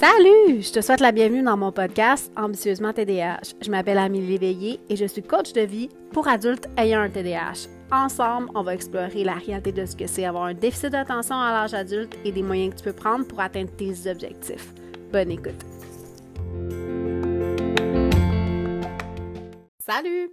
[0.00, 0.62] Salut!
[0.62, 3.52] Je te souhaite la bienvenue dans mon podcast Ambitieusement TDAH.
[3.60, 7.68] Je m'appelle Amélie Léveillé et je suis coach de vie pour adultes ayant un TDAH.
[7.92, 11.52] Ensemble, on va explorer la réalité de ce que c'est avoir un déficit d'attention à
[11.52, 14.72] l'âge adulte et des moyens que tu peux prendre pour atteindre tes objectifs.
[15.12, 15.62] Bonne écoute!
[19.80, 20.30] Salut!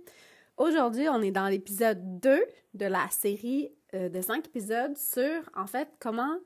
[0.55, 2.39] Aujourd'hui, on est dans l'épisode 2
[2.73, 6.37] de la série euh, de 5 épisodes sur, en fait, comment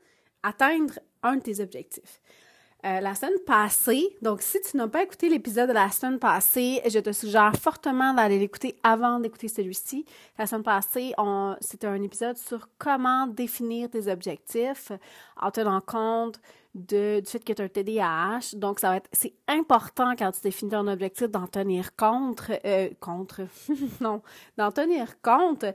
[0.42, 2.20] atteindre un de tes objectifs.
[2.84, 6.82] Euh, la semaine passée, donc si tu n'as pas écouté l'épisode de la semaine passée,
[6.90, 10.04] je te suggère fortement d'aller l'écouter avant d'écouter celui-ci.
[10.40, 11.14] La semaine passée,
[11.60, 14.92] c'était un épisode sur comment définir tes objectifs
[15.40, 16.42] en tenant compte
[16.74, 18.56] de, du fait que tu as un TDAH.
[18.58, 22.90] Donc, ça va être, c'est important quand tu définis ton objectif d'en tenir compte, euh,
[24.02, 24.24] non,
[24.58, 25.66] d'en tenir compte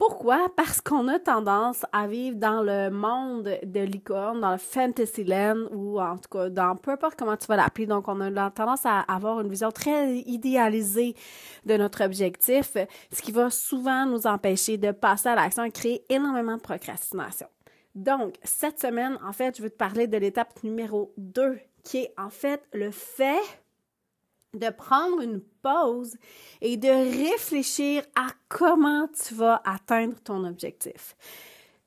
[0.00, 0.48] pourquoi?
[0.56, 6.00] Parce qu'on a tendance à vivre dans le monde de licorne, dans le fantasyland ou
[6.00, 7.84] en tout cas dans peu importe comment tu vas l'appeler.
[7.84, 11.14] Donc, on a tendance à avoir une vision très idéalisée
[11.66, 12.78] de notre objectif,
[13.12, 17.48] ce qui va souvent nous empêcher de passer à l'action et créer énormément de procrastination.
[17.94, 22.14] Donc, cette semaine, en fait, je veux te parler de l'étape numéro 2, qui est
[22.16, 23.42] en fait le fait
[24.54, 26.16] de prendre une pause
[26.60, 31.16] et de réfléchir à comment tu vas atteindre ton objectif.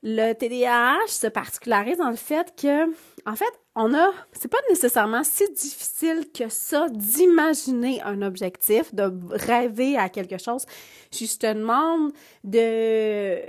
[0.06, 2.92] Le TDAH se particularise dans le fait que,
[3.26, 9.14] en fait, on a, c'est pas nécessairement si difficile que ça d'imaginer un objectif, de
[9.30, 10.66] rêver à quelque chose.
[11.12, 12.12] Je te demande
[12.44, 13.40] de,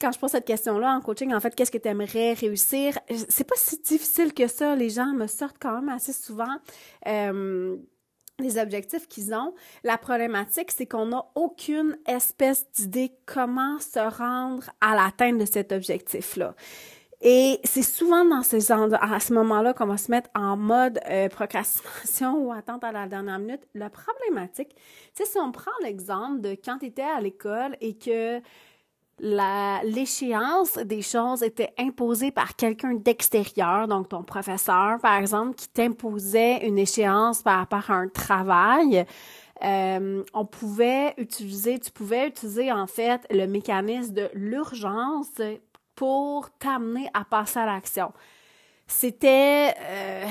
[0.00, 2.98] quand je pose cette question-là en coaching, en fait, qu'est-ce que tu aimerais réussir?
[3.28, 4.74] C'est pas si difficile que ça.
[4.76, 6.56] Les gens me sortent quand même assez souvent.
[7.06, 7.76] Euh,
[8.38, 9.54] les objectifs qu'ils ont.
[9.84, 15.72] La problématique, c'est qu'on n'a aucune espèce d'idée comment se rendre à l'atteinte de cet
[15.72, 16.54] objectif-là.
[17.20, 21.28] Et c'est souvent dans ces à ce moment-là qu'on va se mettre en mode euh,
[21.28, 23.62] procrastination ou attente à la dernière minute.
[23.74, 24.76] La problématique,
[25.14, 28.40] c'est si on prend l'exemple de quand tu étais à l'école et que
[29.20, 36.66] l'échéance des choses était imposée par quelqu'un d'extérieur, donc ton professeur, par exemple, qui t'imposait
[36.66, 39.04] une échéance par rapport à un travail.
[39.64, 45.32] Euh, on pouvait utiliser, tu pouvais utiliser en fait le mécanisme de l'urgence
[45.96, 48.12] pour t'amener à passer à l'action.
[48.86, 50.26] C'était euh,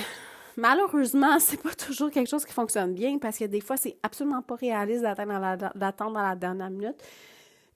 [0.55, 4.41] malheureusement, c'est pas toujours quelque chose qui fonctionne bien parce que des fois, c'est absolument
[4.41, 6.95] pas réaliste d'attendre à la dernière minute.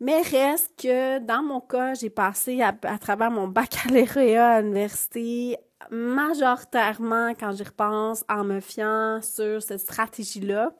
[0.02, 5.58] Mais reste que dans mon cas, j'ai passé à, travers mon baccalauréat à l'université
[5.92, 10.74] majoritairement, quand j'y repense, en me fiant sur cette stratégie-là.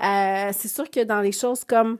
[0.00, 1.98] Euh, c'est sûr que dans les choses comme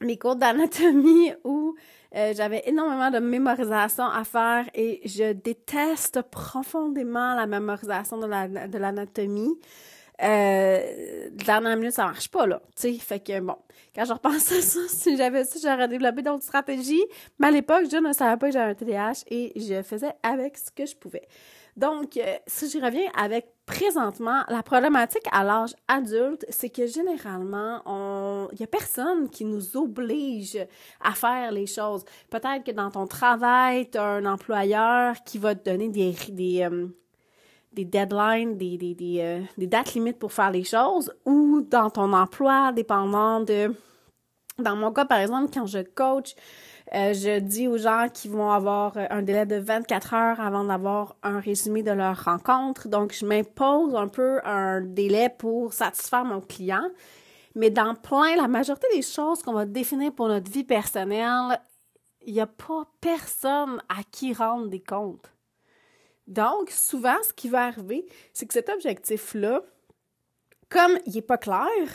[0.00, 1.76] mes cours d'anatomie où
[2.16, 9.54] euh, j'avais énormément de mémorisation à faire et je déteste profondément la mémorisation de l'anatomie.
[10.22, 12.60] Euh, dernière minute, ça marche pas, là.
[12.76, 13.56] Tu sais, fait que bon,
[13.94, 17.04] quand je repense à ça, si j'avais ça, j'aurais développé d'autres stratégies.
[17.38, 20.56] Mais à l'époque, je ne savais pas que j'avais un TDAH et je faisais avec
[20.56, 21.28] ce que je pouvais.
[21.76, 27.82] Donc, euh, si je reviens avec présentement, la problématique à l'âge adulte, c'est que généralement,
[27.86, 30.58] on, il y a personne qui nous oblige
[31.00, 32.04] à faire les choses.
[32.30, 36.62] Peut-être que dans ton travail, tu as un employeur qui va te donner des, des,
[36.62, 36.88] euh,
[37.72, 42.12] des deadlines, des, des, euh, des, dates limites pour faire les choses, ou dans ton
[42.12, 43.74] emploi, dépendant de...
[44.58, 46.34] Dans mon cas, par exemple, quand je coach,
[46.94, 51.14] euh, je dis aux gens qu'ils vont avoir un délai de 24 heures avant d'avoir
[51.22, 52.88] un résumé de leur rencontre.
[52.88, 56.88] Donc, je m'impose un peu un délai pour satisfaire mon client.
[57.54, 61.60] Mais dans plein, la majorité des choses qu'on va définir pour notre vie personnelle,
[62.26, 65.30] il n'y a pas personne à qui rendre des comptes.
[66.28, 69.62] Donc, souvent, ce qui va arriver, c'est que cet objectif-là,
[70.68, 71.88] comme il n'est pas clair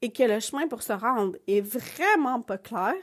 [0.00, 2.94] et que le chemin pour se rendre est vraiment pas clair,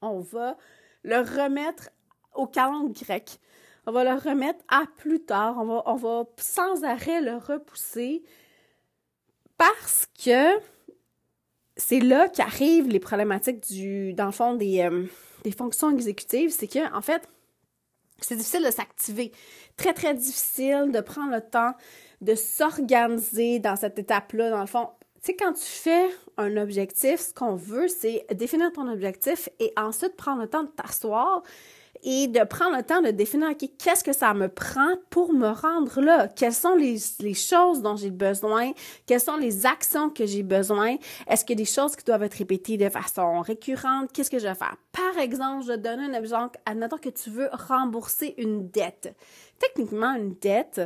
[0.00, 0.56] on va
[1.02, 1.90] le remettre
[2.36, 3.40] au calendrier grec.
[3.86, 5.56] On va le remettre à plus tard.
[5.58, 8.22] On va, sans arrêt le repousser
[9.56, 10.60] parce que
[11.76, 15.06] c'est là qu'arrivent les problématiques du, dans le fond, des, euh,
[15.42, 16.50] des fonctions exécutives.
[16.50, 17.28] C'est que, en fait,
[18.20, 19.32] c'est difficile de s'activer.
[19.76, 21.74] Très, très difficile de prendre le temps
[22.20, 24.50] de s'organiser dans cette étape-là.
[24.50, 24.88] Dans le fond,
[25.22, 29.72] tu sais, quand tu fais un objectif, ce qu'on veut, c'est définir ton objectif et
[29.76, 31.42] ensuite prendre le temps de t'asseoir
[32.02, 35.48] et de prendre le temps de définir, OK, qu'est-ce que ça me prend pour me
[35.48, 36.28] rendre là?
[36.28, 38.72] Quelles sont les, les choses dont j'ai besoin?
[39.06, 40.96] Quelles sont les actions que j'ai besoin?
[41.26, 44.10] Est-ce qu'il y a des choses qui doivent être répétées de façon récurrente?
[44.12, 44.76] Qu'est-ce que je vais faire?
[44.92, 49.14] Par exemple, je donne un exemple, admettons que tu veux rembourser une dette.
[49.58, 50.80] Techniquement, une dette,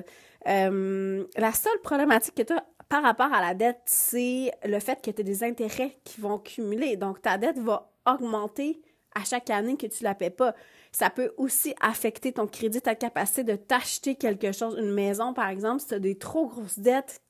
[0.49, 5.00] euh, la seule problématique que tu as par rapport à la dette, c'est le fait
[5.00, 6.97] que tu as des intérêts qui vont cumuler.
[6.97, 8.82] Donc, ta dette va augmenter
[9.14, 10.55] à chaque année que tu ne la paies pas.
[10.91, 15.49] Ça peut aussi affecter ton crédit, ta capacité de t'acheter quelque chose, une maison par
[15.49, 17.23] exemple, si tu as des trop grosses dettes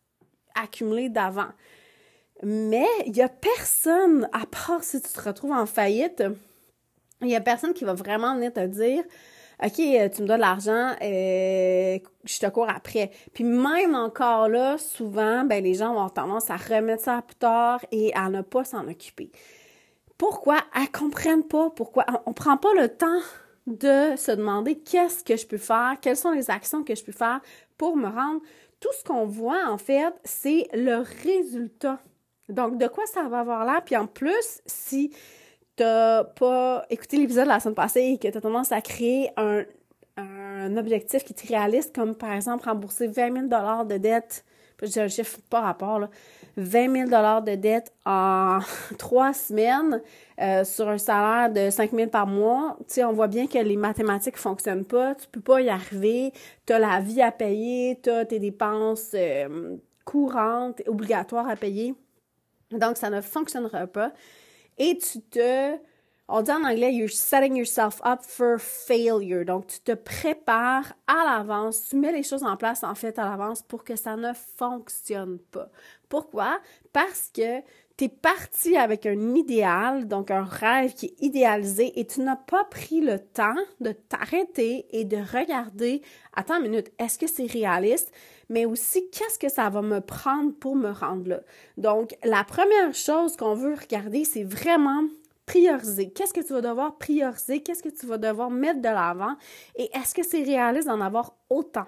[0.55, 1.51] accumulées d'avant.
[2.43, 6.25] Mais il n'y a personne, à part si tu te retrouves en faillite,
[7.21, 9.05] il n'y a personne qui va vraiment venir te dire
[9.65, 13.13] OK, euh, tu me donnes de l'argent, euh, je te cours après.
[13.33, 17.85] Puis même encore là, souvent, ben, les gens ont tendance à remettre ça plus tard
[17.93, 19.31] et à ne pas s'en occuper.
[20.23, 20.59] Pourquoi?
[20.77, 22.07] Elles comprennent pas pourquoi.
[22.27, 23.19] On, ne prend pas le temps
[23.67, 27.11] de se demander qu'est-ce que je peux faire, quelles sont les actions que je peux
[27.11, 27.41] faire
[27.77, 28.41] pour me rendre.
[28.79, 31.99] Tout ce qu'on voit, en fait, c'est le résultat.
[32.49, 33.83] Donc, de quoi ça va avoir l'air?
[33.85, 35.13] Puis en plus, si
[35.75, 39.31] t'as pas écouté l'épisode de la semaine passée et que tu as tendance à créer
[39.37, 39.65] un,
[40.77, 44.45] objectif qui est réaliste, comme par exemple rembourser 20 000 de dette,
[44.81, 46.11] je dis un chiffre pas rapport, là,
[46.57, 48.59] 20 000 de dette en
[48.99, 50.01] trois semaines
[50.41, 53.59] euh, sur un salaire de 5 000 par mois, tu sais, on voit bien que
[53.59, 56.33] les mathématiques fonctionnent pas, tu peux pas y arriver,
[56.67, 61.95] tu as la vie à payer, tu as tes dépenses euh, courantes, obligatoires à payer.
[62.71, 64.13] Donc, ça ne fonctionnera pas.
[64.79, 65.77] Et tu te,
[66.35, 69.45] on dit en anglais, you're setting yourself up for failure.
[69.45, 73.25] Donc, tu te prépares à l'avance, tu mets les choses en place en fait à
[73.25, 75.69] l'avance pour que ça ne fonctionne pas.
[76.09, 76.59] Pourquoi?
[76.95, 77.61] Parce que
[77.99, 82.37] tu es parti avec un idéal, donc un rêve qui est idéalisé et tu n'as
[82.37, 86.01] pas pris le temps de t'arrêter et de regarder,
[86.35, 88.11] attends une minute, est-ce que c'est réaliste?
[88.49, 91.41] mais aussi qu'est-ce que ça va me prendre pour me rendre là?
[91.79, 95.05] Donc, la première chose qu'on veut regarder, c'est vraiment
[95.47, 96.11] prioriser.
[96.11, 97.63] Qu'est-ce que tu vas devoir prioriser?
[97.63, 99.37] Qu'est-ce que tu vas devoir mettre de l'avant?
[99.77, 101.87] Et est-ce que c'est réaliste d'en avoir autant?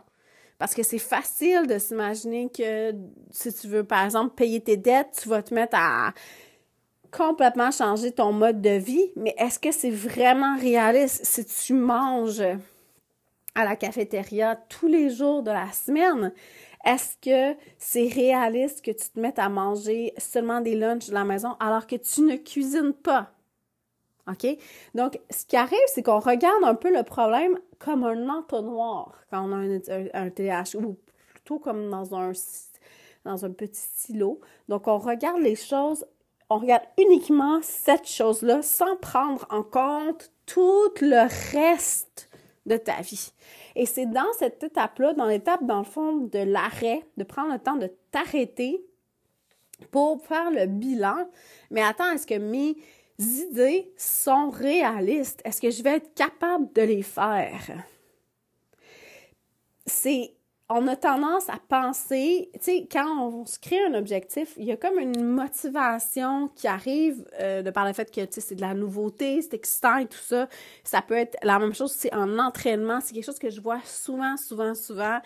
[0.59, 2.93] Parce que c'est facile de s'imaginer que
[3.31, 6.13] si tu veux, par exemple, payer tes dettes, tu vas te mettre à
[7.11, 9.13] complètement changer ton mode de vie.
[9.17, 12.43] Mais est-ce que c'est vraiment réaliste si tu manges
[13.55, 16.33] à la cafétéria tous les jours de la semaine,
[16.85, 21.25] est-ce que c'est réaliste que tu te mettes à manger seulement des lunchs de la
[21.25, 23.34] maison alors que tu ne cuisines pas?
[24.27, 24.47] OK?
[24.95, 29.49] Donc, ce qui arrive, c'est qu'on regarde un peu le problème comme un entonnoir quand
[29.49, 29.57] on a
[30.15, 30.97] un, TDAH, ou
[31.29, 32.33] plutôt comme dans un,
[33.25, 34.41] dans un petit silo.
[34.69, 36.07] Donc, on regarde les choses,
[36.49, 42.29] on regarde uniquement cette chose-là sans prendre en compte tout le reste
[42.67, 43.33] de ta vie.
[43.77, 47.59] Et c'est dans cette étape-là, dans l'étape, dans le fond, de l'arrêt, de prendre le
[47.59, 48.85] temps de t'arrêter
[49.91, 51.29] pour faire le bilan.
[51.71, 52.77] Mais attends, est-ce que mes
[53.19, 55.41] idées sont réalistes?
[55.45, 57.85] Est-ce que je vais être capable de les faire?
[59.87, 60.35] C'est
[60.77, 64.73] on a tendance à penser, tu sais, quand on se crée un objectif, il y
[64.73, 68.55] a comme une motivation qui arrive euh, de par le fait que, tu sais, c'est
[68.57, 70.49] de la nouveauté, c'est excitant et tout ça.
[70.83, 72.99] Ça peut être la même chose, c'est en entraînement.
[73.01, 75.21] C'est quelque chose que je vois souvent, souvent, souvent.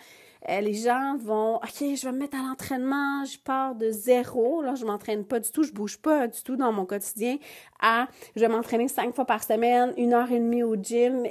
[0.49, 4.61] Euh, les gens vont, OK, je vais me mettre à l'entraînement, je pars de zéro,
[4.61, 7.37] là, je m'entraîne pas du tout, je bouge pas du tout dans mon quotidien,
[7.81, 11.25] à, je vais m'entraîner cinq fois par semaine, une heure et demie au gym,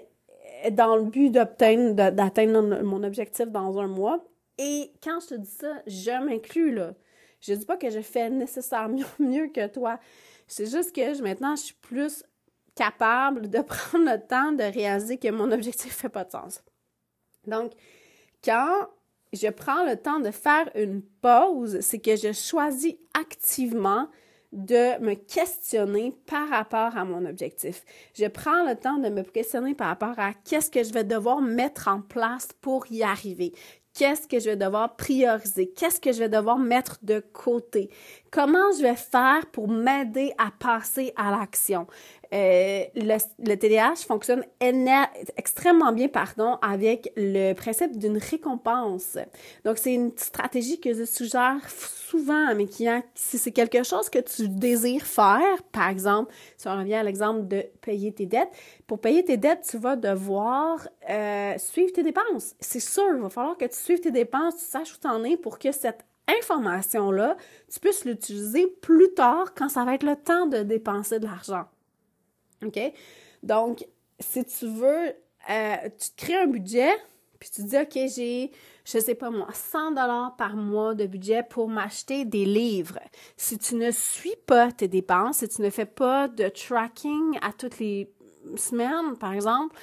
[0.71, 4.25] dans le but d'obtenir, d'atteindre mon objectif dans un mois.
[4.59, 6.95] Et quand je te dis ça, je m'inclus, là.
[7.41, 9.99] Je dis pas que je fais nécessairement mieux que toi.
[10.47, 12.25] C'est juste que maintenant, je suis plus
[12.75, 16.63] capable de prendre le temps de réaliser que mon objectif fait pas de sens.
[17.47, 17.73] Donc,
[18.45, 18.89] quand
[19.33, 24.09] je prends le temps de faire une pause, c'est que je choisis activement
[24.53, 27.85] de me questionner par rapport à mon objectif.
[28.15, 31.41] Je prends le temps de me questionner par rapport à qu'est-ce que je vais devoir
[31.41, 33.53] mettre en place pour y arriver.
[33.95, 35.73] Qu'est-ce que je vais devoir prioriser?
[35.77, 37.91] Qu'est-ce que je vais devoir mettre de côté?
[38.31, 41.89] Comment je vais faire pour m'aider à passer à l'action?
[42.35, 44.45] Euh, le, le, TDAH fonctionne
[45.37, 49.17] extrêmement bien pardon, avec le principe d'une récompense.
[49.65, 53.03] Donc, c'est une stratégie que je suggère souvent à mes clients.
[53.15, 57.49] Si c'est quelque chose que tu désires faire, par exemple, si on revient à l'exemple
[57.49, 58.51] de payer tes dettes,
[58.87, 62.55] pour payer tes dettes, tu vas devoir euh, suivre tes dépenses.
[62.61, 65.25] C'est sûr, il va falloir que tu suives tes dépenses, tu saches où tu en
[65.25, 67.37] es pour que cette information-là,
[67.73, 71.65] tu puisses l'utiliser plus tard quand ça va être le temps de dépenser de l'argent.
[72.65, 72.79] OK?
[73.43, 73.85] Donc,
[74.21, 75.15] si tu veux
[75.51, 76.91] euh, tu crées un budget,
[77.39, 78.51] puis tu dis, OK, j'ai,
[78.85, 82.99] je sais pas moi, 100 dollars par mois de budget pour m'acheter des livres.
[83.37, 87.53] Si tu ne suis pas tes dépenses, si tu ne fais pas de tracking à
[87.53, 88.13] toutes les
[88.57, 89.77] semaines, par exemple,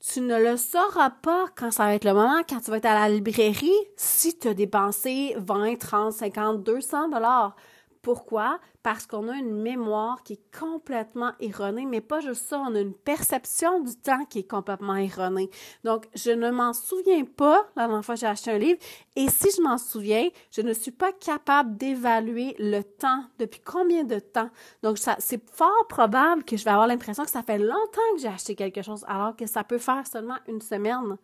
[0.00, 2.86] tu ne le sauras pas quand ça va être le moment, quand tu vas être
[2.86, 7.56] à la librairie, si tu as dépensé 20, 30, 50, 200 dollars.
[8.02, 8.60] Pourquoi?
[8.90, 12.80] Parce qu'on a une mémoire qui est complètement erronée, mais pas juste ça, on a
[12.80, 15.50] une perception du temps qui est complètement erronée.
[15.84, 18.80] Donc, je ne m'en souviens pas la dernière fois que j'ai acheté un livre,
[19.14, 24.04] et si je m'en souviens, je ne suis pas capable d'évaluer le temps, depuis combien
[24.04, 24.48] de temps.
[24.82, 28.28] Donc, c'est fort probable que je vais avoir l'impression que ça fait longtemps que j'ai
[28.28, 31.18] acheté quelque chose, alors que ça peut faire seulement une semaine.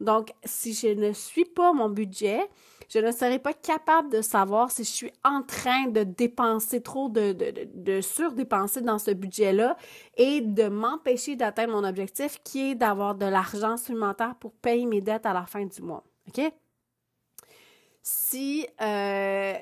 [0.00, 2.40] Donc, si je ne suis pas mon budget,
[2.88, 7.08] je ne serai pas capable de savoir si je suis en train de dépenser trop,
[7.08, 9.76] de, de, surdépenser dans ce budget-là
[10.16, 15.00] et de m'empêcher d'atteindre mon objectif qui est d'avoir de l'argent supplémentaire pour payer mes
[15.00, 16.04] dettes à la fin du mois.
[16.28, 16.52] OK?
[18.02, 19.54] Si, euh,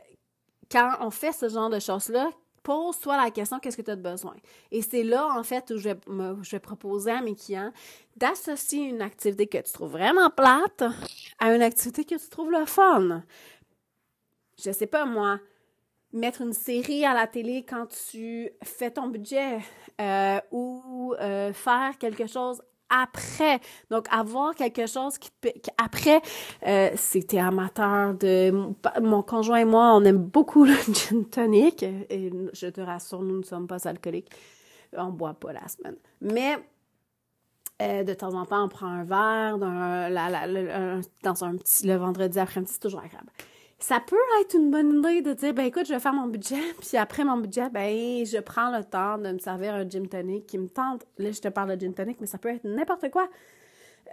[0.70, 2.30] quand on fait ce genre de choses-là,
[2.62, 4.34] pose-toi la question qu'est-ce que tu as besoin?
[4.70, 5.98] Et c'est là, en fait, où je vais,
[6.42, 7.72] je proposer à mes clients
[8.16, 10.84] d'associer une activité que tu trouves vraiment plate
[11.38, 13.22] à une activité que tu trouves le fun.
[14.62, 15.40] Je sais pas, moi,
[16.12, 19.58] mettre une série à la télé quand tu fais ton budget
[20.00, 22.62] euh, ou euh, faire quelque chose
[22.92, 23.60] après.
[23.90, 25.30] Donc, avoir quelque chose qui,
[25.82, 26.20] après,
[26.66, 28.50] euh, c'était amateur de
[29.00, 31.82] mon, conjoint et moi, on aime beaucoup le gin tonic.
[31.82, 34.30] Et je te rassure, nous ne sommes pas alcooliques.
[34.96, 35.96] On boit pas la semaine.
[36.20, 36.56] Mais
[37.80, 41.52] euh, de temps en temps, on prend un verre dans, un
[41.84, 43.30] le vendredi après-midi, c'est toujours agréable
[43.82, 46.60] ça peut être une bonne idée de dire, ben écoute, je vais faire mon budget,
[46.80, 50.46] puis après mon budget, ben je prends le temps de me servir un gym tonic
[50.46, 51.04] qui me tente.
[51.18, 53.28] Là, je te parle de gym tonic, mais ça peut être n'importe quoi.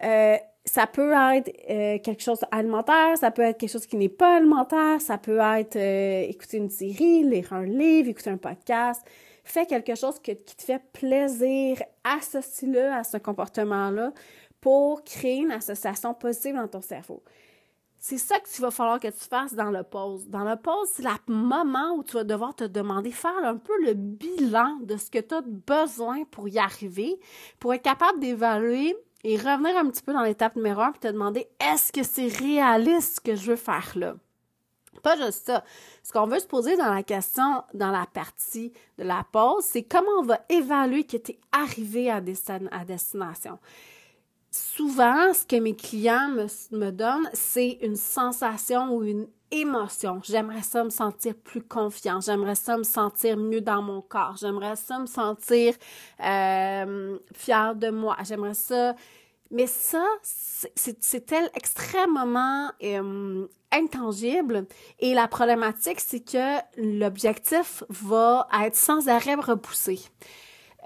[0.04, 4.10] Euh, ça peut être euh, quelque chose alimentaire, ça peut être quelque chose qui n'est
[4.10, 9.02] pas alimentaire, ça peut être euh, écouter une série, lire un livre, écouter un podcast.
[9.44, 14.14] Fais quelque chose qui te fait plaisir, associe-le à ce comportement-là
[14.62, 17.24] pour créer une association positive dans ton cerveau.
[18.02, 20.28] C'est ça qu'il va falloir que tu fasses dans le pause.
[20.30, 23.74] Dans le pause, c'est le moment où tu vas devoir te demander, faire un peu
[23.84, 27.20] le bilan de ce que tu as besoin pour y arriver,
[27.60, 31.08] pour être capable d'évaluer et revenir un petit peu dans l'étape numéro un, puis te
[31.10, 34.16] demander, est-ce que c'est réaliste ce que je veux faire là?
[35.04, 35.64] Pas juste ça.
[36.04, 39.84] Ce qu'on veut se poser dans la question, dans la partie de la pause, c'est
[39.84, 43.60] comment on va évaluer que tu es arrivé à destination
[44.52, 46.30] souvent, ce que mes clients
[46.72, 50.22] me, donnent, c'est une sensation ou une émotion.
[50.24, 52.22] J'aimerais ça me sentir plus confiant.
[52.22, 54.36] J'aimerais ça me sentir mieux dans mon corps.
[54.40, 55.74] J'aimerais ça me sentir
[56.24, 58.18] euh, fière de moi.
[58.24, 58.96] J'aimerais ça.
[59.52, 64.68] Mais ça, c'est tel extrêmement euh, intangible.
[65.00, 70.00] Et la problématique, c'est que l'objectif va être sans arrêt repoussé.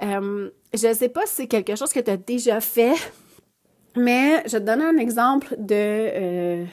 [0.01, 2.95] Euh, je ne sais pas si c'est quelque chose que tu as déjà fait,
[3.95, 6.65] mais je te donne un exemple de euh,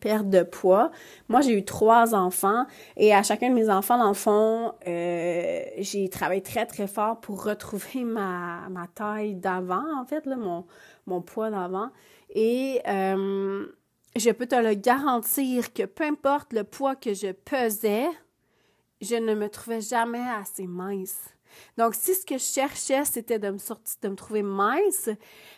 [0.00, 0.90] perte de poids.
[1.28, 5.62] Moi, j'ai eu trois enfants et à chacun de mes enfants, dans le fond, euh,
[5.78, 10.26] j'ai travaillé très, très fort pour retrouver ma, taille d'avant, en fait,
[11.06, 11.90] mon poids d'avant.
[12.34, 13.66] Et euh,
[14.16, 18.08] je peux te le garantir que peu importe le poids que je pesais,
[19.00, 21.30] je ne me trouvais jamais assez mince.
[21.76, 25.08] Donc, si ce que je cherchais, c'était de me sortir, de me trouver mince,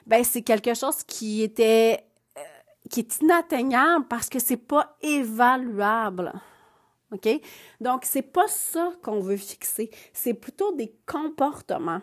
[0.06, 2.04] ben c'est quelque chose qui était
[2.36, 2.42] euh,
[2.90, 6.32] qui est inatteignable parce que c'est pas évaluable.
[7.12, 7.28] OK?
[7.80, 9.90] Donc, c'est pas ça qu'on veut fixer.
[10.12, 12.00] C'est plutôt des comportements.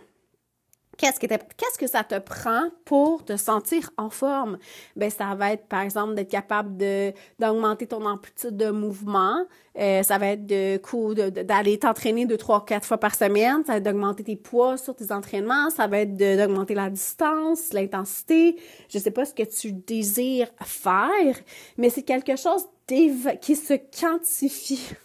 [0.99, 4.57] Qu'est-ce que, ça te prend pour te sentir en forme?
[4.97, 9.45] Ben, ça va être, par exemple, d'être capable de, d'augmenter ton amplitude de mouvement.
[9.79, 10.75] Euh, ça va être de,
[11.13, 13.63] de, d'aller t'entraîner deux, trois, quatre fois par semaine.
[13.65, 15.69] Ça va être d'augmenter tes poids sur tes entraînements.
[15.69, 18.57] Ça va être d'augmenter la distance, l'intensité.
[18.89, 21.35] Je sais pas ce que tu désires faire,
[21.77, 24.95] mais c'est quelque chose qui se quantifie.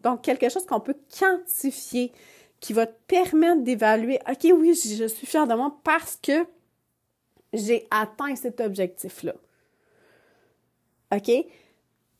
[0.00, 2.10] Donc, quelque chose qu'on peut quantifier
[2.60, 6.46] qui va te permettre d'évaluer, OK, oui, je suis fière de moi parce que
[7.52, 9.34] j'ai atteint cet objectif-là.
[11.12, 11.30] OK?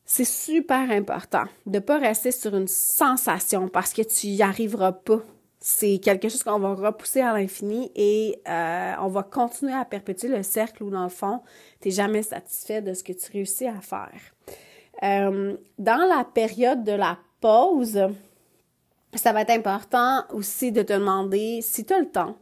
[0.04, 4.92] C'est super important de ne pas rester sur une sensation parce que tu n'y arriveras
[4.92, 5.20] pas.
[5.60, 10.28] C'est quelque chose qu'on va repousser à l'infini et euh, on va continuer à perpétuer
[10.28, 11.42] le cercle où, dans le fond,
[11.80, 14.20] tu n'es jamais satisfait de ce que tu réussis à faire.
[15.02, 18.00] Euh, dans la période de la pause,
[19.14, 22.36] ça va être important aussi de te demander si tu as le temps,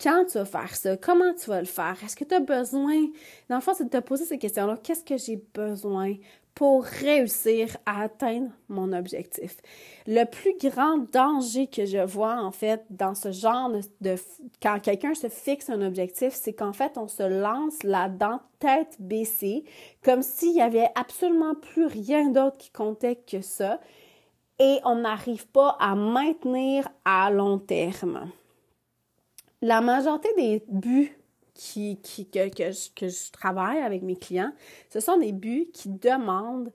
[0.00, 3.06] quand tu vas faire ça, comment tu vas le faire, est-ce que tu as besoin,
[3.48, 6.14] dans le fond, c'est de te poser ces questions-là, qu'est-ce que j'ai besoin
[6.54, 9.56] pour réussir à atteindre mon objectif?
[10.06, 14.14] Le plus grand danger que je vois en fait dans ce genre de,
[14.62, 19.64] quand quelqu'un se fixe un objectif, c'est qu'en fait on se lance là-dedans tête baissée,
[20.02, 23.80] comme s'il y avait absolument plus rien d'autre qui comptait que ça,
[24.58, 28.30] et on n'arrive pas à maintenir à long terme.
[29.62, 31.16] La majorité des buts
[31.54, 34.52] qui, qui, que, que, je, que je travaille avec mes clients,
[34.90, 36.72] ce sont des buts qui demandent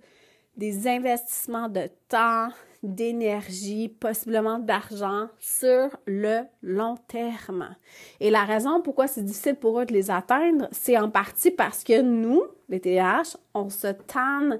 [0.60, 2.50] des investissements de temps,
[2.84, 7.76] d'énergie, possiblement d'argent sur le long terme.
[8.20, 11.84] Et la raison pourquoi c'est difficile pour eux de les atteindre, c'est en partie parce
[11.84, 14.60] que nous, les TH, on se tanne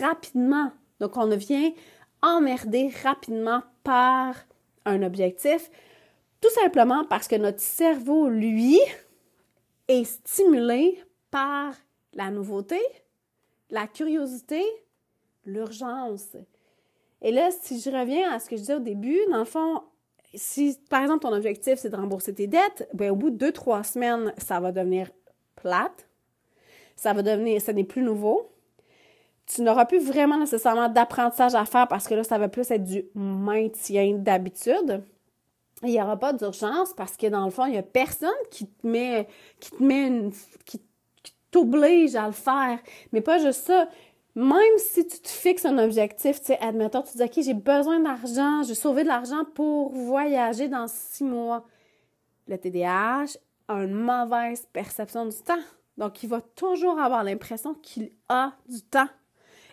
[0.00, 0.72] rapidement.
[1.00, 1.74] Donc, on devient
[2.22, 4.34] emmerdé rapidement par
[4.84, 5.70] un objectif,
[6.40, 8.78] tout simplement parce que notre cerveau, lui,
[9.88, 11.74] est stimulé par
[12.12, 12.80] la nouveauté,
[13.70, 14.62] la curiosité,
[15.44, 16.36] l'urgence.
[17.22, 19.82] Et là, si je reviens à ce que je disais au début, dans le fond,
[20.34, 23.52] si par exemple ton objectif c'est de rembourser tes dettes, ben au bout de deux,
[23.52, 25.10] trois semaines, ça va devenir
[25.56, 26.08] plate.
[26.94, 28.50] Ça va devenir, ce n'est plus nouveau.
[29.46, 32.84] Tu n'auras plus vraiment nécessairement d'apprentissage à faire parce que là, ça va plus être
[32.84, 35.04] du maintien d'habitude
[35.82, 38.66] il n'y aura pas d'urgence parce que dans le fond, il n'y a personne qui
[38.66, 39.28] te met,
[39.60, 40.32] qui te met une,
[40.64, 40.82] qui,
[41.50, 42.78] t'oblige à le faire.
[43.12, 43.88] Mais pas juste ça.
[44.34, 48.00] Même si tu te fixes un objectif, tu sais, admettons, tu dis, OK, j'ai besoin
[48.00, 51.64] d'argent, je vais sauver de l'argent pour voyager dans six mois.
[52.46, 53.38] Le TDAH
[53.68, 55.54] a une mauvaise perception du temps.
[55.96, 59.08] Donc, il va toujours avoir l'impression qu'il a du temps.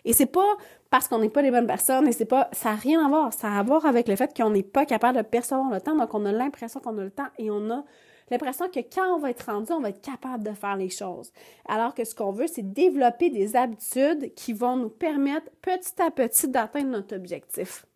[0.04, 0.56] Et c'est pas
[0.90, 3.32] parce qu'on n'est pas les bonnes personnes et c'est pas, ça n'a rien à voir.
[3.32, 5.96] Ça a à voir avec le fait qu'on n'est pas capable de percevoir le temps.
[5.96, 7.84] Donc, on a l'impression qu'on a le temps et on a
[8.30, 11.32] l'impression que quand on va être rendu, on va être capable de faire les choses.
[11.66, 16.10] Alors que ce qu'on veut, c'est développer des habitudes qui vont nous permettre petit à
[16.10, 17.86] petit d'atteindre notre objectif.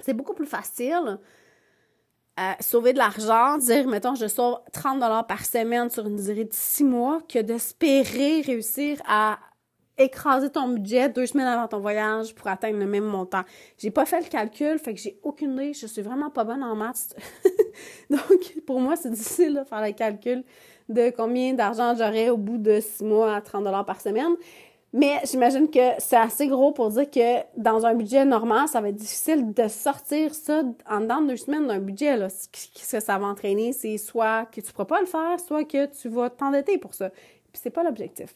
[0.00, 1.18] C'est beaucoup plus facile
[2.38, 6.44] euh, sauver de l'argent, dire, mettons, je sauve 30 dollars par semaine sur une durée
[6.44, 9.38] de six mois, que d'espérer réussir à
[9.98, 13.42] écraser ton budget deux semaines avant ton voyage pour atteindre le même montant.
[13.78, 15.72] J'ai pas fait le calcul, fait que j'ai aucune idée.
[15.72, 17.16] Je suis vraiment pas bonne en maths.
[18.10, 20.44] Donc, pour moi, c'est difficile de faire le calcul
[20.88, 24.36] de combien d'argent j'aurais au bout de six mois à 30 dollars par semaine.
[24.92, 28.88] Mais j'imagine que c'est assez gros pour dire que dans un budget normal, ça va
[28.88, 32.16] être difficile de sortir ça en dedans de deux semaines d'un budget.
[32.30, 35.64] Ce que ça va entraîner, c'est soit que tu ne pourras pas le faire, soit
[35.64, 37.10] que tu vas t'endetter pour ça.
[37.10, 38.34] Puis c'est pas l'objectif.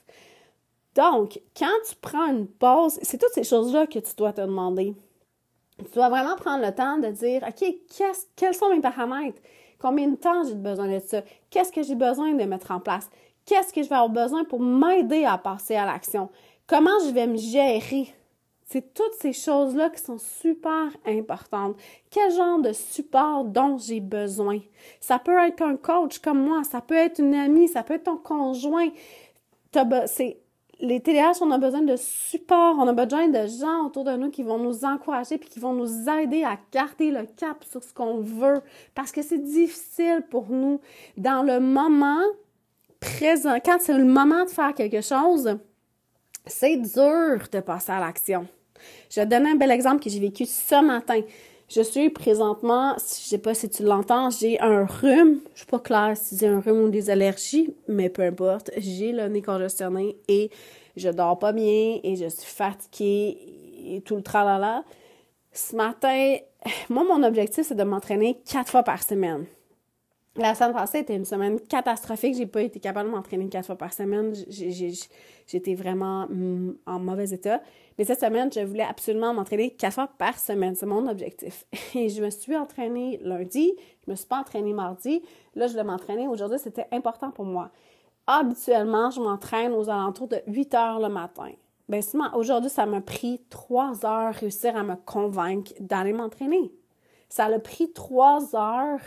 [1.01, 4.95] Donc, quand tu prends une pause, c'est toutes ces choses-là que tu dois te demander.
[5.79, 7.75] Tu dois vraiment prendre le temps de dire, OK,
[8.37, 9.41] quels sont mes paramètres?
[9.79, 11.23] Combien de temps j'ai besoin de ça?
[11.49, 13.09] Qu'est-ce que j'ai besoin de mettre en place?
[13.47, 16.29] Qu'est-ce que je vais avoir besoin pour m'aider à passer à l'action?
[16.67, 18.15] Comment je vais me gérer?
[18.67, 21.77] C'est toutes ces choses-là qui sont super importantes.
[22.11, 24.59] Quel genre de support dont j'ai besoin?
[25.01, 28.05] Ça peut être un coach comme moi, ça peut être une amie, ça peut être
[28.05, 28.91] ton conjoint.
[30.07, 30.37] C'est
[30.81, 34.31] les TDAH, on a besoin de support, on a besoin de gens autour de nous
[34.31, 37.93] qui vont nous encourager puis qui vont nous aider à garder le cap sur ce
[37.93, 38.63] qu'on veut
[38.95, 40.81] parce que c'est difficile pour nous
[41.17, 42.23] dans le moment
[43.01, 45.59] présent, quand c'est le moment de faire quelque chose,
[46.47, 48.47] c'est dur de passer à l'action.
[49.11, 51.21] Je vais donner un bel exemple que j'ai vécu ce matin.
[51.73, 55.39] Je suis présentement, je sais pas si tu l'entends, j'ai un rhume.
[55.55, 58.73] Je suis pas claire si c'est un rhume ou des allergies, mais peu importe.
[58.77, 60.51] J'ai le nez congestionné et
[60.97, 63.39] je dors pas bien et je suis fatiguée
[63.87, 64.83] et tout le tralala.
[65.53, 66.39] Ce matin,
[66.89, 69.47] moi, mon objectif, c'est de m'entraîner quatre fois par semaine.
[70.41, 72.35] La semaine passée était une semaine catastrophique.
[72.35, 74.33] J'ai pas été capable de m'entraîner quatre fois par semaine.
[74.49, 77.61] J'étais vraiment mm, en mauvais état.
[77.99, 80.75] Mais cette semaine, je voulais absolument m'entraîner quatre fois par semaine.
[80.75, 81.67] C'est mon objectif.
[81.95, 83.75] Et je me suis entraînée lundi,
[84.07, 85.23] je me suis pas entraînée mardi.
[85.55, 86.27] Là, je voulais m'entraîner.
[86.27, 87.71] Aujourd'hui, c'était important pour moi.
[88.27, 91.51] Habituellement, je m'entraîne aux alentours de 8 heures le matin.
[91.87, 92.01] Bien,
[92.33, 96.73] aujourd'hui, ça m'a pris trois heures réussir à me convaincre d'aller m'entraîner.
[97.29, 99.01] Ça a pris trois heures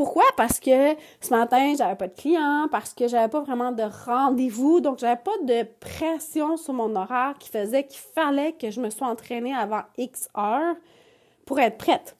[0.00, 0.24] pourquoi?
[0.34, 4.80] Parce que ce matin, j'avais pas de clients, parce que j'avais pas vraiment de rendez-vous,
[4.80, 8.88] donc j'avais pas de pression sur mon horaire qui faisait qu'il fallait que je me
[8.88, 10.74] sois entraînée avant X heures
[11.44, 12.16] pour être prête.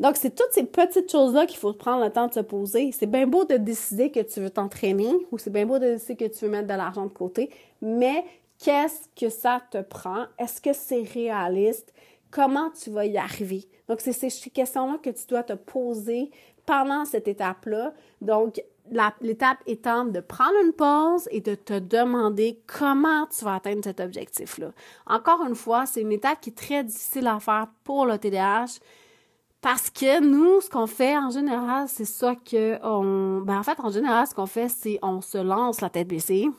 [0.00, 2.90] Donc, c'est toutes ces petites choses-là qu'il faut prendre le temps de se poser.
[2.92, 6.16] C'est bien beau de décider que tu veux t'entraîner ou c'est bien beau de décider
[6.16, 7.50] que tu veux mettre de l'argent de côté,
[7.82, 8.24] mais
[8.58, 10.24] qu'est-ce que ça te prend?
[10.38, 11.92] Est-ce que c'est réaliste?
[12.34, 13.68] comment tu vas y arriver?
[13.88, 16.30] Donc, c'est ces questions-là que tu dois te poser
[16.66, 17.92] pendant cette étape-là.
[18.20, 18.62] Donc,
[19.20, 24.00] l'étape étant de prendre une pause et de te demander comment tu vas atteindre cet
[24.00, 24.72] objectif-là.
[25.06, 28.80] Encore une fois, c'est une étape qui est très difficile à faire pour le TDAH
[29.60, 33.40] parce que nous, ce qu'on fait en général, c'est ça que on.
[33.40, 36.50] Ben en fait, en général, ce qu'on fait, c'est on se lance la tête baissée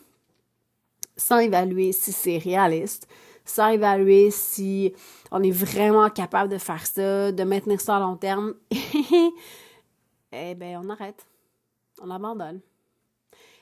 [1.18, 3.08] sans évaluer si c'est réaliste,
[3.45, 4.93] sans évaluer si
[5.31, 8.55] on est vraiment capable de faire ça, de maintenir ça à long terme.
[10.31, 11.25] eh ben, on arrête.
[12.01, 12.60] On abandonne.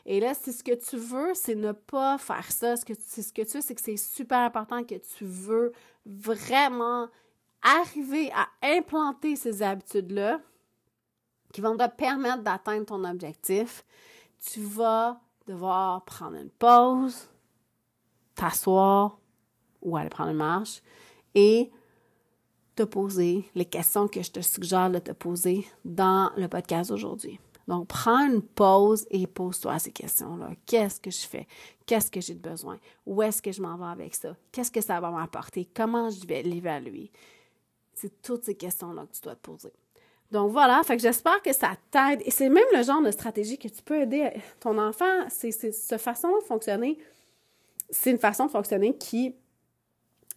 [0.06, 3.32] Et là, si ce que tu veux, c'est ne pas faire ça, ce que, ce
[3.32, 5.72] que tu veux, c'est que c'est super important que tu veux
[6.06, 7.08] vraiment
[7.62, 10.42] arriver à implanter ces habitudes-là
[11.54, 13.86] qui vont te permettre d'atteindre ton objectif,
[14.42, 17.30] tu vas devoir prendre une pause,
[18.36, 19.20] t'asseoir
[19.84, 20.82] ou aller prendre une marche
[21.36, 21.72] et
[22.76, 27.40] te poser les questions que je te suggère de te poser dans le podcast aujourd'hui.
[27.68, 30.50] Donc, prends une pause et pose-toi ces questions-là.
[30.66, 31.48] Qu'est-ce que je fais?
[31.86, 32.78] Qu'est-ce que j'ai de besoin?
[33.06, 34.36] Où est-ce que je m'en vais avec ça?
[34.52, 35.70] Qu'est-ce que ça va m'apporter?
[35.74, 37.12] Comment je vais l'évaluer?
[37.94, 39.72] C'est toutes ces questions-là que tu dois te poser.
[40.32, 42.22] Donc voilà, fait que j'espère que ça t'aide.
[42.26, 45.30] Et c'est même le genre de stratégie que tu peux aider ton enfant.
[45.30, 46.98] C'est cette façon de fonctionner.
[47.90, 49.36] C'est une façon de fonctionner qui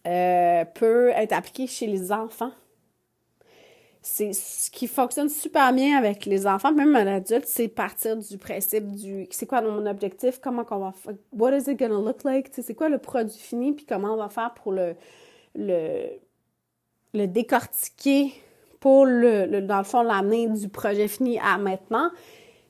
[0.07, 2.51] euh, peut être appliquée chez les enfants.
[4.01, 8.37] C'est ce qui fonctionne super bien avec les enfants, même un adulte, c'est partir du
[8.37, 12.23] principe du c'est quoi mon objectif, comment qu'on va faire, what is it gonna look
[12.23, 14.95] like, c'est quoi le produit fini, puis comment on va faire pour le,
[15.55, 16.07] le
[17.13, 18.31] le décortiquer
[18.79, 22.11] pour le, dans le fond l'amener du projet fini à maintenant.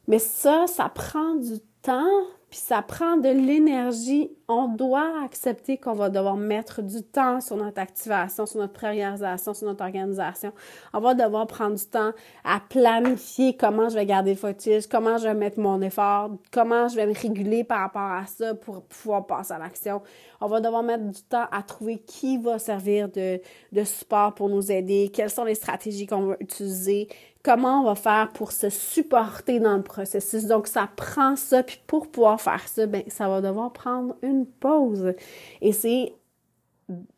[0.07, 4.31] Mais ça, ça prend du temps, puis ça prend de l'énergie.
[4.49, 9.53] On doit accepter qu'on va devoir mettre du temps sur notre activation, sur notre priorisation,
[9.53, 10.53] sur notre organisation.
[10.93, 12.11] On va devoir prendre du temps
[12.45, 16.87] à planifier comment je vais garder le focus, comment je vais mettre mon effort, comment
[16.87, 20.01] je vais me réguler par rapport à ça pour pouvoir passer à l'action.
[20.39, 23.41] On va devoir mettre du temps à trouver qui va servir de,
[23.73, 27.09] de support pour nous aider, quelles sont les stratégies qu'on va utiliser,
[27.47, 30.47] comment on va faire pour se supporter dans le processus.
[30.47, 31.63] Donc, ça prend ça.
[31.63, 35.13] Puis pour pouvoir faire ça, ben, ça va devoir prendre une pause.
[35.61, 36.13] Et c'est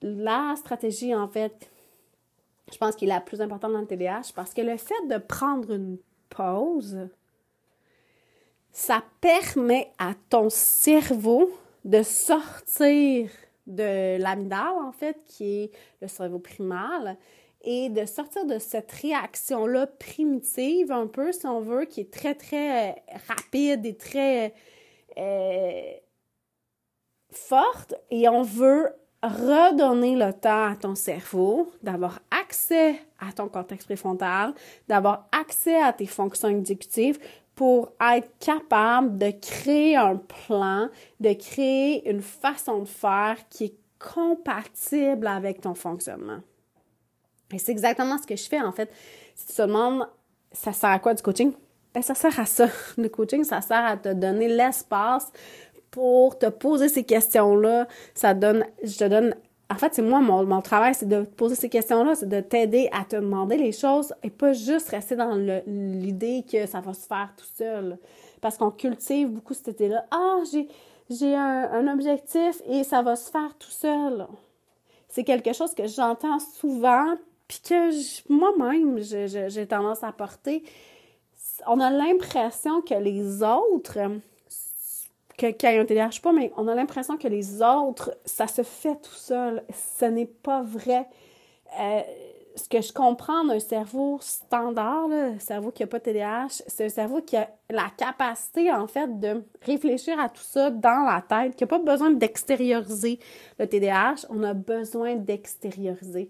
[0.01, 1.69] la stratégie, en fait,
[2.71, 5.17] je pense qui est la plus importante dans le TDAH parce que le fait de
[5.17, 5.97] prendre une
[6.29, 7.09] pause,
[8.71, 11.51] ça permet à ton cerveau
[11.85, 13.29] de sortir
[13.67, 17.17] de l'amygdale, en fait, qui est le cerveau primal,
[17.61, 22.35] et de sortir de cette réaction-là primitive, un peu, si on veut, qui est très,
[22.35, 24.53] très rapide et très
[25.17, 25.91] euh,
[27.31, 28.89] forte, et on veut
[29.21, 34.53] redonner le temps à ton cerveau, d'avoir accès à ton cortex préfrontal,
[34.87, 37.19] d'avoir accès à tes fonctions exécutives
[37.55, 40.87] pour être capable de créer un plan,
[41.19, 46.39] de créer une façon de faire qui est compatible avec ton fonctionnement.
[47.51, 48.89] Et c'est exactement ce que je fais, en fait.
[49.35, 50.07] Si tu te demandes,
[50.53, 51.51] ça sert à quoi du coaching?
[51.93, 52.67] Ben, ça sert à ça.
[52.97, 55.31] Le coaching, ça sert à te donner l'espace
[55.91, 57.87] pour te poser ces questions-là.
[58.13, 59.35] Ça donne, je te donne,
[59.71, 62.89] en fait, c'est moi, mon, mon travail, c'est de poser ces questions-là, c'est de t'aider
[62.91, 67.07] à te demander les choses et pas juste rester dans l'idée que ça va se
[67.07, 67.97] faire tout seul.
[68.41, 70.05] Parce qu'on cultive beaucoup cette idée-là.
[70.11, 70.67] Ah, j'ai,
[71.09, 74.27] j'ai un, un objectif et ça va se faire tout seul.
[75.09, 77.15] C'est quelque chose que j'entends souvent,
[77.47, 80.63] puis que moi-même, j'ai tendance à porter,
[81.67, 83.97] on a l'impression que les autres,
[85.39, 89.15] que, un TDAH pas, mais on a l'impression que les autres, ça se fait tout
[89.15, 89.63] seul.
[89.73, 91.07] Ce n'est pas vrai.
[91.79, 92.01] Euh,
[92.55, 96.85] ce que je comprends d'un cerveau standard, un cerveau qui n'a pas de TDAH, c'est
[96.85, 101.21] un cerveau qui a la capacité, en fait, de réfléchir à tout ça dans la
[101.21, 103.19] tête, qui n'a pas besoin d'extérioriser
[103.59, 106.29] le TDAH, on a besoin d'extérioriser.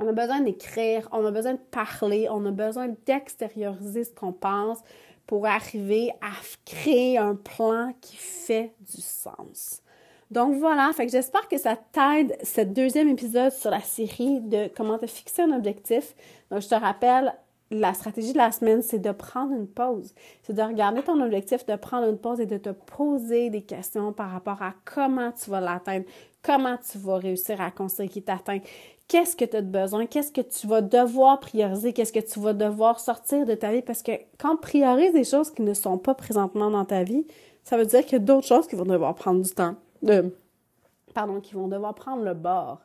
[0.00, 4.32] On a besoin d'écrire, on a besoin de parler, on a besoin d'extérioriser ce qu'on
[4.32, 4.78] pense
[5.28, 6.32] pour arriver à
[6.64, 9.82] créer un plan qui fait du sens.
[10.30, 15.06] Donc voilà, j'espère que ça t'aide ce deuxième épisode sur la série de comment te
[15.06, 16.14] fixer un objectif.
[16.50, 17.34] Donc je te rappelle,
[17.70, 20.14] la stratégie de la semaine, c'est de prendre une pause.
[20.42, 24.14] C'est de regarder ton objectif, de prendre une pause et de te poser des questions
[24.14, 26.06] par rapport à comment tu vas l'atteindre,
[26.42, 28.60] comment tu vas réussir à construire qui t'atteint,
[29.08, 32.38] qu'est-ce que tu as de besoin, qu'est-ce que tu vas devoir prioriser, qu'est-ce que tu
[32.38, 33.82] vas devoir sortir de ta vie?
[33.82, 37.26] Parce que quand on priorise des choses qui ne sont pas présentement dans ta vie,
[37.64, 39.74] ça veut dire qu'il y a d'autres choses qui vont devoir prendre du temps.
[41.14, 42.80] Pardon, qui vont devoir prendre le bord.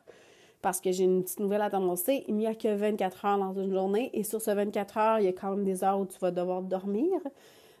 [0.62, 2.24] parce que j'ai une petite nouvelle à t'annoncer.
[2.26, 5.26] Il n'y a que 24 heures dans une journée et sur ces 24 heures, il
[5.26, 7.20] y a quand même des heures où tu vas devoir dormir.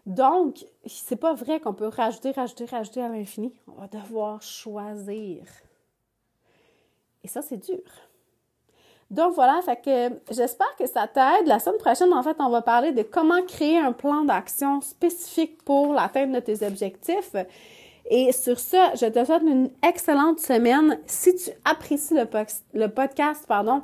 [0.04, 3.54] Donc, c'est pas vrai qu'on peut rajouter, rajouter, rajouter à l'infini.
[3.68, 5.44] On va devoir choisir.
[7.22, 7.80] Et ça, c'est dur.
[9.10, 11.46] Donc voilà, fait que j'espère que ça t'aide.
[11.46, 15.62] La semaine prochaine, en fait, on va parler de comment créer un plan d'action spécifique
[15.64, 17.34] pour l'atteinte de tes objectifs.
[18.10, 20.98] Et sur ça, je te souhaite une excellente semaine.
[21.06, 22.28] Si tu apprécies le,
[22.74, 23.82] le podcast, pardon,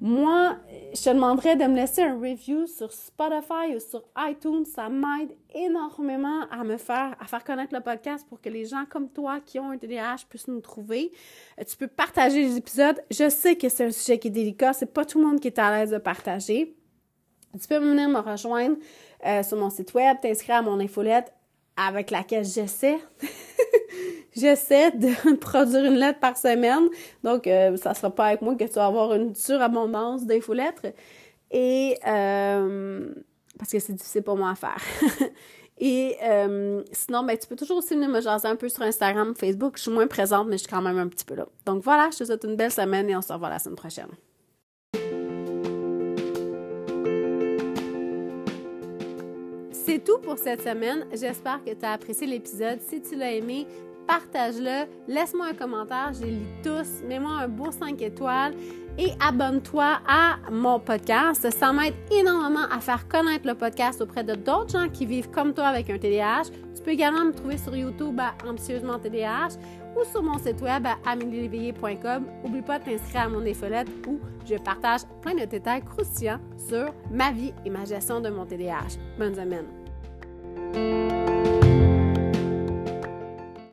[0.00, 0.56] moi,
[0.94, 4.64] je te demanderais de me laisser un review sur Spotify ou sur iTunes.
[4.64, 8.84] Ça m'aide énormément à me faire, à faire connaître le podcast pour que les gens
[8.88, 11.10] comme toi qui ont un TDAH puissent nous trouver.
[11.58, 13.02] Euh, tu peux partager les épisodes.
[13.10, 14.72] Je sais que c'est un sujet qui est délicat.
[14.72, 16.76] C'est pas tout le monde qui est à l'aise de partager.
[17.60, 18.76] Tu peux venir me rejoindre
[19.26, 21.32] euh, sur mon site web, t'inscrire à mon infolette
[21.78, 22.98] avec laquelle j'essaie.
[24.36, 26.88] j'essaie de produire une lettre par semaine.
[27.22, 30.86] Donc, euh, ça ne sera pas avec moi que tu vas avoir une surabondance d'infolettres.
[31.50, 33.14] Et euh,
[33.58, 34.80] parce que c'est difficile pour moi à faire.
[35.80, 39.34] Et euh, sinon, ben, tu peux toujours aussi venir me jaser un peu sur Instagram,
[39.36, 39.76] Facebook.
[39.76, 41.46] Je suis moins présente, mais je suis quand même un petit peu là.
[41.66, 44.08] Donc voilà, je te souhaite une belle semaine et on se revoit la semaine prochaine.
[49.98, 51.06] C'est tout pour cette semaine.
[51.12, 52.78] J'espère que tu as apprécié l'épisode.
[52.80, 53.66] Si tu l'as aimé,
[54.06, 58.54] partage-le, laisse-moi un commentaire, je les lis tous, mets-moi un beau 5 étoiles
[58.96, 61.50] et abonne-toi à mon podcast.
[61.50, 65.52] Ça m'aide énormément à faire connaître le podcast auprès de d'autres gens qui vivent comme
[65.52, 66.44] toi avec un TDAH.
[66.76, 69.58] Tu peux également me trouver sur YouTube à Ambitieusement TDAH
[69.96, 72.24] ou sur mon site web à amélieléveillé.com.
[72.44, 76.94] N'oublie pas de t'inscrire à mon infolette où je partage plein de détails croustillants sur
[77.10, 78.96] ma vie et ma gestion de mon TDAH.
[79.18, 79.77] Bonne semaine!
[80.74, 81.17] Thank you.